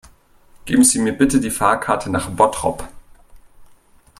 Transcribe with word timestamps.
Geben 0.65 0.83
Sie 0.83 0.97
mir 0.97 1.15
bitte 1.15 1.39
die 1.39 1.51
Fahrkarte 1.51 2.09
nach 2.09 2.27
Bottrop 2.31 2.87